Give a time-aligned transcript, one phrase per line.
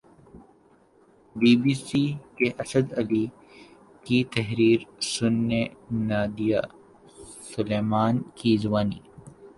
[1.35, 2.03] be B C
[2.37, 3.25] کے اسد علی
[4.05, 4.79] کی تحریر
[5.13, 5.63] سنیے
[6.07, 6.61] نادیہ
[7.51, 8.99] سلیمان کی زبانی